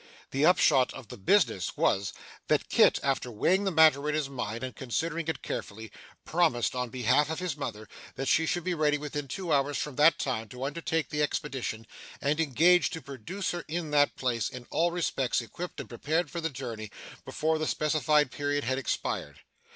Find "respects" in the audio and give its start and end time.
14.89-15.39